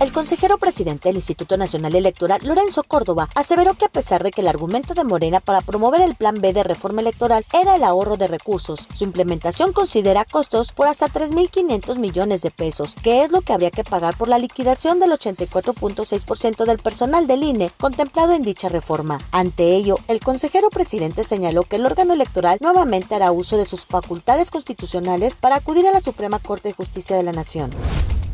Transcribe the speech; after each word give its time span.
El 0.00 0.12
consejero 0.12 0.56
presidente 0.56 1.10
del 1.10 1.16
Instituto 1.16 1.58
Nacional 1.58 1.94
Electoral, 1.94 2.40
Lorenzo 2.42 2.82
Córdoba, 2.84 3.28
aseveró 3.34 3.74
que 3.74 3.84
a 3.84 3.90
pesar 3.90 4.22
de 4.22 4.30
que 4.30 4.40
el 4.40 4.48
argumento 4.48 4.94
de 4.94 5.04
Morena 5.04 5.40
para 5.40 5.60
promover 5.60 6.00
el 6.00 6.14
Plan 6.14 6.40
B 6.40 6.54
de 6.54 6.64
reforma 6.64 7.02
electoral 7.02 7.44
era 7.52 7.76
el 7.76 7.84
ahorro 7.84 8.16
de 8.16 8.26
recursos, 8.26 8.88
su 8.94 9.04
implementación 9.04 9.74
considera 9.74 10.24
costos 10.24 10.72
por 10.72 10.86
hasta 10.86 11.08
3.500 11.08 11.98
millones 11.98 12.40
de 12.40 12.50
pesos, 12.50 12.94
que 13.02 13.24
es 13.24 13.30
lo 13.30 13.42
que 13.42 13.52
habría 13.52 13.70
que 13.70 13.84
pagar 13.84 14.16
por 14.16 14.28
la 14.28 14.38
liquidación 14.38 15.00
del 15.00 15.10
84.6% 15.10 16.64
del 16.64 16.78
personal 16.78 17.26
del 17.26 17.42
INE 17.42 17.70
contemplado 17.78 18.32
en 18.32 18.42
dicha 18.42 18.70
reforma. 18.70 19.20
Ante 19.32 19.76
ello, 19.76 19.98
el 20.08 20.20
consejero 20.20 20.70
presidente 20.70 21.24
señaló 21.24 21.64
que 21.64 21.76
el 21.76 21.84
órgano 21.84 22.14
electoral 22.14 22.56
nuevamente 22.62 23.16
hará 23.16 23.32
uso 23.32 23.58
de 23.58 23.66
sus 23.66 23.84
facultades 23.84 24.50
constitucionales 24.50 25.36
para 25.36 25.56
acudir 25.56 25.86
a 25.86 25.92
la 25.92 26.00
Suprema 26.00 26.38
Corte 26.38 26.68
de 26.68 26.74
Justicia 26.74 27.16
de 27.16 27.22
la 27.22 27.32
Nación. 27.32 27.70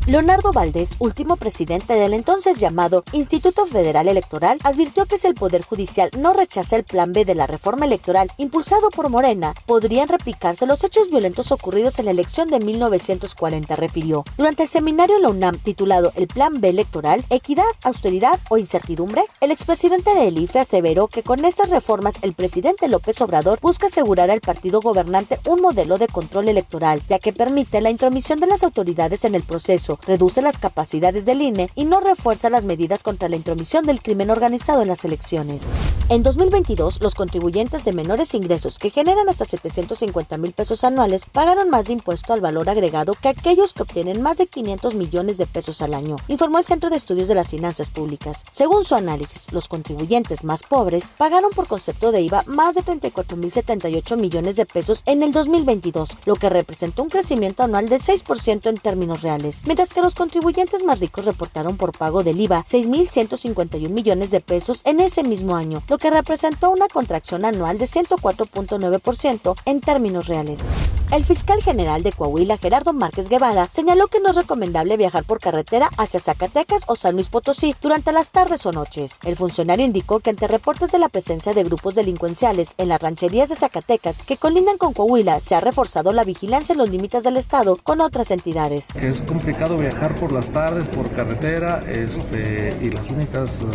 Leonardo 0.07 0.53
Valdés, 0.53 0.95
último 0.99 1.35
presidente 1.35 1.95
del 1.95 2.13
entonces 2.13 2.55
llamado 2.59 3.03
Instituto 3.11 3.65
Federal 3.65 4.07
Electoral, 4.07 4.57
advirtió 4.63 5.05
que 5.05 5.17
si 5.17 5.27
el 5.27 5.33
Poder 5.33 5.63
Judicial 5.63 6.09
no 6.17 6.31
rechaza 6.31 6.77
el 6.77 6.85
Plan 6.85 7.11
B 7.11 7.25
de 7.25 7.35
la 7.35 7.45
reforma 7.45 7.85
electoral 7.85 8.31
impulsado 8.37 8.89
por 8.89 9.09
Morena, 9.09 9.53
podrían 9.65 10.07
replicarse 10.07 10.65
los 10.65 10.81
hechos 10.85 11.09
violentos 11.09 11.51
ocurridos 11.51 11.99
en 11.99 12.05
la 12.05 12.11
elección 12.11 12.49
de 12.49 12.61
1940, 12.61 13.75
refirió. 13.75 14.23
Durante 14.37 14.63
el 14.63 14.69
seminario 14.69 15.17
en 15.17 15.23
la 15.23 15.29
UNAM 15.29 15.57
titulado 15.57 16.13
El 16.15 16.27
Plan 16.27 16.61
B 16.61 16.69
Electoral, 16.69 17.25
Equidad, 17.29 17.65
Austeridad 17.83 18.39
o 18.49 18.57
Incertidumbre, 18.57 19.23
el 19.41 19.51
expresidente 19.51 20.15
del 20.15 20.37
IFE 20.37 20.59
aseveró 20.59 21.09
que 21.09 21.23
con 21.23 21.43
estas 21.43 21.69
reformas 21.69 22.15
el 22.21 22.33
presidente 22.33 22.87
López 22.87 23.19
Obrador 23.21 23.59
busca 23.59 23.87
asegurar 23.87 24.31
al 24.31 24.39
partido 24.39 24.79
gobernante 24.79 25.41
un 25.45 25.59
modelo 25.59 25.97
de 25.97 26.07
control 26.07 26.47
electoral, 26.47 27.03
ya 27.09 27.19
que 27.19 27.33
permite 27.33 27.81
la 27.81 27.89
intromisión 27.89 28.39
de 28.39 28.47
las 28.47 28.63
autoridades 28.63 29.25
en 29.25 29.35
el 29.35 29.43
proceso 29.43 29.96
reduce 30.05 30.41
las 30.41 30.59
capacidades 30.59 31.25
del 31.25 31.41
INE 31.41 31.69
y 31.75 31.85
no 31.85 31.99
refuerza 31.99 32.49
las 32.49 32.65
medidas 32.65 33.03
contra 33.03 33.29
la 33.29 33.35
intromisión 33.35 33.85
del 33.85 34.01
crimen 34.01 34.29
organizado 34.29 34.81
en 34.81 34.87
las 34.87 35.05
elecciones. 35.05 35.65
En 36.09 36.23
2022, 36.23 37.01
los 37.01 37.15
contribuyentes 37.15 37.83
de 37.83 37.91
menores 37.91 38.33
ingresos 38.33 38.79
que 38.79 38.89
generan 38.89 39.27
hasta 39.27 39.43
750 39.43 40.37
mil 40.37 40.53
pesos 40.53 40.83
anuales 40.83 41.25
pagaron 41.31 41.69
más 41.69 41.87
de 41.87 41.93
impuesto 41.93 42.33
al 42.33 42.41
valor 42.41 42.69
agregado 42.69 43.15
que 43.15 43.27
aquellos 43.27 43.73
que 43.73 43.83
obtienen 43.83 44.21
más 44.21 44.37
de 44.37 44.47
500 44.47 44.95
millones 44.95 45.37
de 45.37 45.47
pesos 45.47 45.81
al 45.81 45.93
año, 45.93 46.15
informó 46.27 46.59
el 46.59 46.65
Centro 46.65 46.89
de 46.89 46.95
Estudios 46.95 47.27
de 47.27 47.35
las 47.35 47.49
Finanzas 47.49 47.89
Públicas. 47.89 48.43
Según 48.51 48.85
su 48.85 48.95
análisis, 48.95 49.51
los 49.51 49.67
contribuyentes 49.67 50.43
más 50.43 50.63
pobres 50.63 51.11
pagaron 51.17 51.51
por 51.51 51.67
concepto 51.67 52.11
de 52.11 52.21
IVA 52.21 52.43
más 52.47 52.75
de 52.75 52.83
34 52.83 53.37
mil 53.37 53.51
78 53.51 54.17
millones 54.17 54.55
de 54.55 54.65
pesos 54.65 55.03
en 55.05 55.23
el 55.23 55.33
2022, 55.33 56.17
lo 56.25 56.35
que 56.35 56.49
representó 56.49 57.03
un 57.03 57.09
crecimiento 57.09 57.63
anual 57.63 57.89
de 57.89 57.97
6% 57.97 58.69
en 58.69 58.77
términos 58.77 59.21
reales, 59.21 59.61
mientras 59.65 59.86
que 59.89 60.01
los 60.01 60.15
contribuyentes 60.15 60.83
más 60.83 60.99
ricos 60.99 61.25
reportaron 61.25 61.77
por 61.77 61.97
pago 61.97 62.23
del 62.23 62.39
IVA 62.41 62.63
6.151 62.63 63.89
millones 63.89 64.31
de 64.31 64.41
pesos 64.41 64.81
en 64.85 64.99
ese 64.99 65.23
mismo 65.23 65.55
año, 65.55 65.83
lo 65.87 65.97
que 65.97 66.09
representó 66.09 66.69
una 66.69 66.87
contracción 66.87 67.45
anual 67.45 67.77
de 67.77 67.85
104.9% 67.85 69.55
en 69.65 69.81
términos 69.81 70.27
reales. 70.27 70.96
El 71.09 71.23
fiscal 71.23 71.63
general 71.63 72.03
de 72.03 72.11
Coahuila, 72.11 72.57
Gerardo 72.57 72.91
Márquez 72.91 73.29
Guevara, 73.29 73.69
señaló 73.69 74.07
que 74.07 74.19
no 74.19 74.29
es 74.29 74.35
recomendable 74.35 74.97
viajar 74.97 75.23
por 75.23 75.39
carretera 75.39 75.89
hacia 75.97 76.19
Zacatecas 76.19 76.83
o 76.87 76.97
San 76.97 77.15
Luis 77.15 77.29
Potosí 77.29 77.73
durante 77.81 78.11
las 78.11 78.31
tardes 78.31 78.65
o 78.65 78.73
noches. 78.73 79.17
El 79.23 79.37
funcionario 79.37 79.85
indicó 79.85 80.19
que 80.19 80.31
ante 80.31 80.49
reportes 80.49 80.91
de 80.91 80.99
la 80.99 81.07
presencia 81.07 81.53
de 81.53 81.63
grupos 81.63 81.95
delincuenciales 81.95 82.73
en 82.77 82.89
las 82.89 83.01
rancherías 83.01 83.47
de 83.47 83.55
Zacatecas 83.55 84.21
que 84.21 84.35
colindan 84.35 84.77
con 84.77 84.91
Coahuila, 84.91 85.39
se 85.39 85.55
ha 85.55 85.61
reforzado 85.61 86.11
la 86.11 86.25
vigilancia 86.25 86.73
en 86.73 86.79
los 86.79 86.89
límites 86.89 87.23
del 87.23 87.37
estado 87.37 87.77
con 87.81 88.01
otras 88.01 88.29
entidades. 88.31 88.97
Es 88.97 89.21
complicado 89.21 89.77
viajar 89.77 90.13
por 90.15 90.33
las 90.33 90.49
tardes 90.49 90.89
por 90.89 91.09
carretera 91.11 91.85
este, 91.87 92.77
y 92.81 92.89
las 92.89 93.09
únicas 93.09 93.61
eh, 93.61 93.65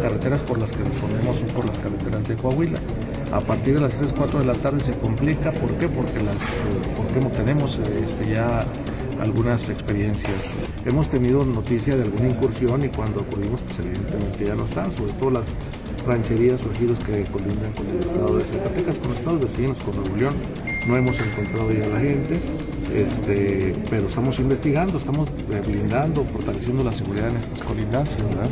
carreteras 0.00 0.42
por 0.42 0.58
las 0.58 0.72
que 0.72 0.82
disponemos 0.82 1.36
son 1.36 1.48
por 1.48 1.66
las 1.66 1.78
carreteras 1.78 2.26
de 2.26 2.36
Coahuila. 2.36 2.80
A 3.32 3.40
partir 3.40 3.74
de 3.74 3.80
las 3.80 3.96
3, 3.96 4.12
4 4.16 4.40
de 4.40 4.44
la 4.46 4.54
tarde 4.54 4.80
se 4.80 4.92
complica, 4.92 5.52
¿por 5.52 5.70
qué? 5.74 5.88
Porque, 5.88 6.22
las, 6.22 6.36
porque 6.96 7.36
tenemos 7.36 7.78
este, 8.04 8.28
ya 8.28 8.66
algunas 9.20 9.68
experiencias. 9.68 10.54
Hemos 10.84 11.08
tenido 11.10 11.44
noticia 11.44 11.96
de 11.96 12.02
alguna 12.02 12.28
incursión 12.28 12.84
y 12.84 12.88
cuando 12.88 13.20
acudimos, 13.20 13.60
pues 13.60 13.78
evidentemente 13.80 14.46
ya 14.46 14.54
no 14.54 14.64
están, 14.64 14.92
sobre 14.92 15.12
todo 15.12 15.30
las 15.30 15.46
rancherías 16.06 16.60
surgidos 16.60 16.98
que 17.00 17.24
colindan 17.24 17.72
con 17.72 17.86
el 17.88 18.02
estado 18.02 18.36
de 18.36 18.44
Zacatecas, 18.44 18.98
con 18.98 19.10
los 19.10 19.18
estados 19.18 19.40
vecinos, 19.40 19.78
con 19.78 19.96
Nuevo 19.96 20.16
León. 20.16 20.34
No 20.88 20.96
hemos 20.96 21.16
encontrado 21.20 21.72
ya 21.72 21.86
la 21.86 22.00
gente 22.00 22.40
este, 22.94 23.74
pero 23.88 24.08
estamos 24.08 24.38
investigando, 24.40 24.98
estamos 24.98 25.28
eh, 25.28 25.62
blindando, 25.64 26.24
fortaleciendo 26.24 26.82
la 26.82 26.92
seguridad 26.92 27.28
en 27.28 27.36
estas 27.36 27.60
colindancias, 27.62 28.22
¿verdad? 28.22 28.50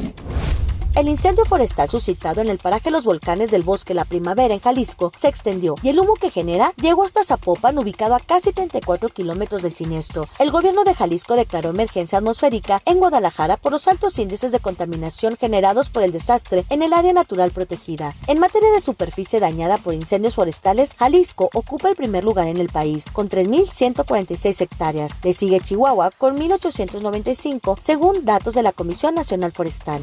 El 0.99 1.07
incendio 1.07 1.45
forestal 1.45 1.89
suscitado 1.89 2.41
en 2.41 2.49
el 2.49 2.59
paraje 2.59 2.91
Los 2.91 3.05
Volcanes 3.05 3.53
del 3.53 3.63
Bosque 3.63 3.95
La 3.95 4.05
Primavera 4.05 4.53
en 4.53 4.59
Jalisco 4.59 5.13
se 5.15 5.29
extendió 5.29 5.77
y 5.81 5.91
el 5.91 6.01
humo 6.01 6.15
que 6.15 6.33
genera 6.33 6.73
llegó 6.75 7.05
hasta 7.05 7.23
Zapopan, 7.23 7.79
ubicado 7.79 8.17
a 8.17 8.19
casi 8.19 8.53
34 8.53 9.09
kilómetros 9.11 9.63
del 9.63 9.75
siniestro. 9.75 10.27
El 10.41 10.51
gobierno 10.51 10.83
de 10.83 10.97
Jalisco 10.97 11.37
declaró 11.37 11.71
emergencia 11.71 12.19
atmosférica 12.19 12.83
en 12.85 12.99
Guadalajara 12.99 13.59
por 13.59 13.71
los 13.71 13.87
altos 13.87 14.19
índices 14.19 14.51
de 14.51 14.59
contaminación 14.59 15.37
generados 15.37 15.89
por 15.89 16.03
el 16.03 16.11
desastre 16.11 16.65
en 16.69 16.83
el 16.83 16.93
área 16.93 17.13
natural 17.13 17.53
protegida. 17.53 18.17
En 18.27 18.41
materia 18.41 18.73
de 18.73 18.81
superficie 18.81 19.39
dañada 19.39 19.79
por 19.79 19.95
incendios 19.95 20.35
forestales, 20.35 20.95
Jalisco 20.95 21.49
ocupa 21.55 21.89
el 21.89 21.95
primer 21.95 22.25
lugar 22.25 22.49
en 22.49 22.57
el 22.57 22.71
país, 22.71 23.07
con 23.13 23.29
3.146 23.29 24.63
hectáreas. 24.63 25.21
Le 25.23 25.33
sigue 25.33 25.61
Chihuahua 25.61 26.11
con 26.11 26.41
1.895, 26.41 27.77
según 27.79 28.25
datos 28.25 28.55
de 28.55 28.65
la 28.65 28.73
Comisión 28.73 29.15
Nacional 29.15 29.53
Forestal. 29.53 30.03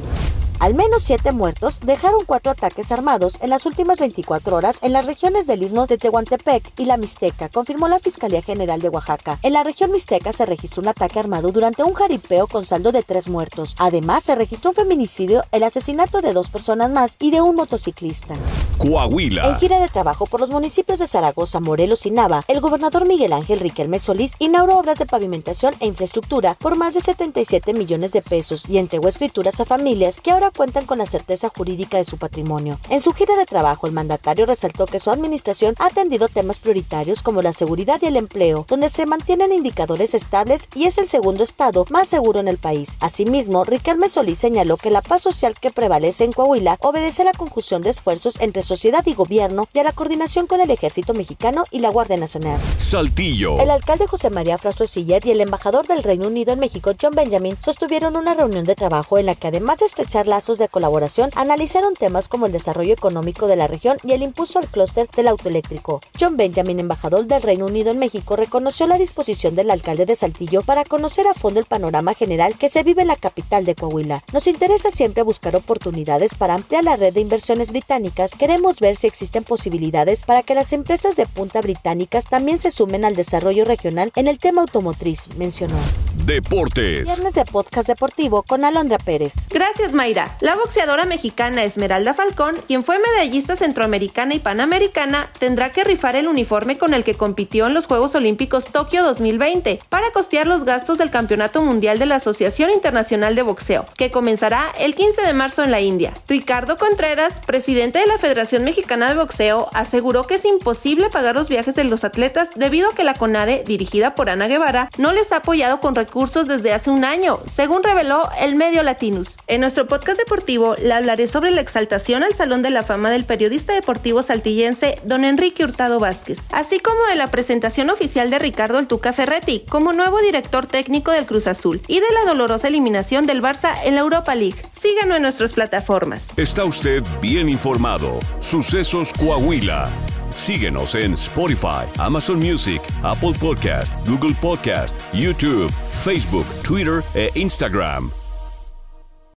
Al 0.58 0.74
menos 0.74 1.02
siete 1.02 1.32
muertos 1.32 1.80
dejaron 1.84 2.24
cuatro 2.24 2.50
ataques 2.50 2.90
armados 2.90 3.38
en 3.42 3.50
las 3.50 3.66
últimas 3.66 3.98
24 4.00 4.56
horas 4.56 4.78
en 4.82 4.92
las 4.92 5.06
regiones 5.06 5.46
del 5.46 5.62
istmo 5.62 5.86
de 5.86 5.98
Tehuantepec 5.98 6.72
y 6.78 6.86
la 6.86 6.96
Mixteca, 6.96 7.50
confirmó 7.50 7.88
la 7.88 7.98
Fiscalía 7.98 8.40
General 8.40 8.80
de 8.80 8.88
Oaxaca. 8.88 9.38
En 9.42 9.52
la 9.52 9.64
región 9.64 9.92
Mixteca 9.92 10.32
se 10.32 10.46
registró 10.46 10.82
un 10.82 10.88
ataque 10.88 11.18
armado 11.18 11.52
durante 11.52 11.82
un 11.82 11.92
jaripeo 11.92 12.46
con 12.46 12.64
saldo 12.64 12.90
de 12.90 13.02
tres 13.02 13.28
muertos. 13.28 13.74
Además, 13.78 14.24
se 14.24 14.34
registró 14.34 14.70
un 14.70 14.76
feminicidio, 14.76 15.44
el 15.52 15.62
asesinato 15.62 16.22
de 16.22 16.32
dos 16.32 16.50
personas 16.50 16.90
más 16.90 17.16
y 17.20 17.30
de 17.30 17.42
un 17.42 17.54
motociclista. 17.54 18.34
Coahuila. 18.78 19.48
En 19.48 19.56
gira 19.56 19.78
de 19.78 19.88
trabajo 19.88 20.26
por 20.26 20.40
los 20.40 20.50
municipios 20.50 20.98
de 20.98 21.06
Zaragoza, 21.06 21.60
Morelos 21.60 22.06
y 22.06 22.10
Nava, 22.10 22.44
el 22.48 22.60
gobernador 22.60 23.06
Miguel 23.06 23.32
Ángel 23.34 23.60
Riquelme 23.60 23.98
Solís 23.98 24.34
inauguró 24.38 24.78
obras 24.78 24.98
de 24.98 25.06
pavimentación 25.06 25.74
e 25.80 25.86
infraestructura 25.86 26.54
por 26.54 26.76
más 26.76 26.94
de 26.94 27.00
77 27.00 27.74
millones 27.74 28.12
de 28.12 28.22
pesos 28.22 28.68
y 28.68 28.78
entregó 28.78 29.08
escrituras 29.08 29.60
a 29.60 29.64
familias 29.64 30.18
que 30.18 30.30
ahora 30.30 30.45
cuentan 30.50 30.86
con 30.86 30.98
la 30.98 31.06
certeza 31.06 31.48
jurídica 31.48 31.96
de 31.98 32.04
su 32.04 32.18
patrimonio. 32.18 32.78
En 32.90 33.00
su 33.00 33.12
gira 33.12 33.36
de 33.36 33.46
trabajo, 33.46 33.86
el 33.86 33.92
mandatario 33.92 34.46
resaltó 34.46 34.86
que 34.86 34.98
su 34.98 35.10
administración 35.10 35.74
ha 35.78 35.86
atendido 35.86 36.28
temas 36.28 36.58
prioritarios 36.58 37.22
como 37.22 37.42
la 37.42 37.52
seguridad 37.52 38.00
y 38.02 38.06
el 38.06 38.16
empleo, 38.16 38.64
donde 38.68 38.88
se 38.88 39.06
mantienen 39.06 39.52
indicadores 39.52 40.14
estables 40.14 40.68
y 40.74 40.84
es 40.84 40.98
el 40.98 41.06
segundo 41.06 41.42
estado 41.42 41.84
más 41.90 42.08
seguro 42.08 42.40
en 42.40 42.48
el 42.48 42.58
país. 42.58 42.96
Asimismo, 43.00 43.64
Riquelme 43.64 44.08
Solís 44.08 44.38
señaló 44.38 44.76
que 44.76 44.90
la 44.90 45.02
paz 45.02 45.22
social 45.22 45.54
que 45.60 45.70
prevalece 45.70 46.24
en 46.24 46.32
Coahuila 46.32 46.76
obedece 46.80 47.22
a 47.22 47.26
la 47.26 47.32
conjunción 47.32 47.82
de 47.82 47.90
esfuerzos 47.90 48.38
entre 48.40 48.62
sociedad 48.62 49.04
y 49.06 49.14
gobierno 49.14 49.68
y 49.72 49.78
a 49.78 49.84
la 49.84 49.92
coordinación 49.92 50.46
con 50.46 50.60
el 50.60 50.70
ejército 50.70 51.14
mexicano 51.14 51.64
y 51.70 51.80
la 51.80 51.90
Guardia 51.90 52.16
Nacional. 52.16 52.60
Saltillo. 52.76 53.58
El 53.58 53.70
alcalde 53.70 54.06
José 54.06 54.30
María 54.30 54.58
Frastro 54.58 54.86
Siller 54.86 55.24
y 55.26 55.30
el 55.30 55.40
embajador 55.40 55.86
del 55.86 56.02
Reino 56.02 56.26
Unido 56.26 56.52
en 56.52 56.60
México, 56.60 56.92
John 57.00 57.14
Benjamin, 57.14 57.56
sostuvieron 57.60 58.16
una 58.16 58.34
reunión 58.34 58.64
de 58.64 58.74
trabajo 58.74 59.18
en 59.18 59.26
la 59.26 59.34
que 59.34 59.48
además 59.48 59.78
de 59.78 59.86
estrechar 59.86 60.26
la 60.26 60.35
de 60.36 60.68
colaboración 60.68 61.30
analizaron 61.34 61.94
temas 61.94 62.28
como 62.28 62.44
el 62.44 62.52
desarrollo 62.52 62.92
económico 62.92 63.46
de 63.46 63.56
la 63.56 63.68
región 63.68 63.96
y 64.04 64.12
el 64.12 64.22
impulso 64.22 64.58
al 64.58 64.68
clúster 64.68 65.08
del 65.16 65.28
autoeléctrico. 65.28 66.02
John 66.20 66.36
Benjamin, 66.36 66.78
embajador 66.78 67.26
del 67.26 67.40
Reino 67.40 67.64
Unido 67.64 67.90
en 67.90 67.98
México, 67.98 68.36
reconoció 68.36 68.86
la 68.86 68.98
disposición 68.98 69.54
del 69.54 69.70
alcalde 69.70 70.04
de 70.04 70.14
Saltillo 70.14 70.60
para 70.60 70.84
conocer 70.84 71.26
a 71.26 71.32
fondo 71.32 71.58
el 71.58 71.64
panorama 71.64 72.12
general 72.12 72.58
que 72.58 72.68
se 72.68 72.82
vive 72.82 73.00
en 73.00 73.08
la 73.08 73.16
capital 73.16 73.64
de 73.64 73.74
Coahuila. 73.74 74.24
Nos 74.34 74.46
interesa 74.46 74.90
siempre 74.90 75.22
buscar 75.22 75.56
oportunidades 75.56 76.34
para 76.34 76.52
ampliar 76.52 76.84
la 76.84 76.96
red 76.96 77.14
de 77.14 77.22
inversiones 77.22 77.70
británicas. 77.70 78.32
Queremos 78.32 78.78
ver 78.78 78.94
si 78.94 79.06
existen 79.06 79.42
posibilidades 79.42 80.24
para 80.24 80.42
que 80.42 80.54
las 80.54 80.74
empresas 80.74 81.16
de 81.16 81.24
punta 81.24 81.62
británicas 81.62 82.26
también 82.26 82.58
se 82.58 82.70
sumen 82.70 83.06
al 83.06 83.16
desarrollo 83.16 83.64
regional 83.64 84.12
en 84.16 84.28
el 84.28 84.38
tema 84.38 84.60
automotriz, 84.60 85.28
mencionó. 85.38 85.78
Deportes. 86.26 87.06
Viernes 87.06 87.34
de 87.34 87.44
podcast 87.46 87.88
deportivo 87.88 88.42
con 88.42 88.66
Alondra 88.66 88.98
Pérez. 88.98 89.46
Gracias, 89.48 89.92
Mayra. 89.92 90.25
La 90.40 90.56
boxeadora 90.56 91.04
mexicana 91.06 91.64
Esmeralda 91.64 92.14
Falcón, 92.14 92.56
quien 92.66 92.84
fue 92.84 92.98
medallista 92.98 93.56
centroamericana 93.56 94.34
y 94.34 94.38
panamericana, 94.38 95.30
tendrá 95.38 95.72
que 95.72 95.84
rifar 95.84 96.16
el 96.16 96.28
uniforme 96.28 96.78
con 96.78 96.94
el 96.94 97.04
que 97.04 97.14
compitió 97.14 97.66
en 97.66 97.74
los 97.74 97.86
Juegos 97.86 98.14
Olímpicos 98.14 98.66
Tokio 98.66 99.02
2020 99.02 99.80
para 99.88 100.10
costear 100.10 100.46
los 100.46 100.64
gastos 100.64 100.98
del 100.98 101.10
Campeonato 101.10 101.62
Mundial 101.62 101.98
de 101.98 102.06
la 102.06 102.16
Asociación 102.16 102.70
Internacional 102.70 103.34
de 103.34 103.42
Boxeo, 103.42 103.86
que 103.96 104.10
comenzará 104.10 104.72
el 104.78 104.94
15 104.94 105.22
de 105.22 105.32
marzo 105.32 105.64
en 105.64 105.70
la 105.70 105.80
India. 105.80 106.12
Ricardo 106.28 106.76
Contreras, 106.76 107.40
presidente 107.46 107.98
de 107.98 108.06
la 108.06 108.18
Federación 108.18 108.64
Mexicana 108.64 109.08
de 109.08 109.14
Boxeo, 109.14 109.68
aseguró 109.72 110.26
que 110.26 110.34
es 110.34 110.44
imposible 110.44 111.10
pagar 111.10 111.34
los 111.34 111.48
viajes 111.48 111.74
de 111.74 111.84
los 111.84 112.04
atletas 112.04 112.50
debido 112.54 112.90
a 112.90 112.94
que 112.94 113.04
la 113.04 113.14
CONADE, 113.14 113.64
dirigida 113.66 114.14
por 114.14 114.30
Ana 114.30 114.48
Guevara, 114.48 114.90
no 114.98 115.12
les 115.12 115.32
ha 115.32 115.36
apoyado 115.36 115.80
con 115.80 115.94
recursos 115.94 116.46
desde 116.46 116.72
hace 116.72 116.90
un 116.90 117.04
año, 117.04 117.40
según 117.52 117.82
reveló 117.82 118.28
el 118.38 118.54
medio 118.54 118.82
Latinus. 118.82 119.36
En 119.46 119.60
nuestro 119.60 119.86
deportivo 120.16 120.74
le 120.76 120.92
hablaré 120.92 121.26
sobre 121.26 121.50
la 121.50 121.60
exaltación 121.60 122.22
al 122.22 122.34
Salón 122.34 122.62
de 122.62 122.70
la 122.70 122.82
Fama 122.82 123.10
del 123.10 123.24
periodista 123.24 123.72
deportivo 123.72 124.22
saltillense 124.22 124.98
don 125.04 125.24
Enrique 125.24 125.64
Hurtado 125.64 126.00
Vázquez, 126.00 126.38
así 126.52 126.78
como 126.80 127.04
de 127.10 127.16
la 127.16 127.28
presentación 127.28 127.90
oficial 127.90 128.30
de 128.30 128.38
Ricardo 128.38 128.78
El 128.78 128.86
Tuca 128.86 129.12
Ferretti 129.12 129.64
como 129.68 129.92
nuevo 129.92 130.20
director 130.20 130.66
técnico 130.66 131.12
del 131.12 131.26
Cruz 131.26 131.46
Azul 131.46 131.80
y 131.86 132.00
de 132.00 132.10
la 132.12 132.24
dolorosa 132.30 132.68
eliminación 132.68 133.26
del 133.26 133.42
Barça 133.42 133.74
en 133.84 133.94
la 133.94 134.00
Europa 134.02 134.34
League. 134.34 134.62
Síganos 134.78 135.16
en 135.16 135.22
nuestras 135.22 135.52
plataformas. 135.52 136.26
Está 136.36 136.64
usted 136.64 137.02
bien 137.20 137.48
informado. 137.48 138.18
Sucesos 138.38 139.12
Coahuila. 139.12 139.90
Síguenos 140.34 140.94
en 140.94 141.14
Spotify, 141.14 141.86
Amazon 141.98 142.38
Music, 142.38 142.82
Apple 143.02 143.32
Podcast, 143.40 143.94
Google 144.06 144.34
Podcast, 144.42 144.98
YouTube, 145.14 145.72
Facebook, 145.92 146.46
Twitter 146.62 147.02
e 147.14 147.30
Instagram. 147.34 148.10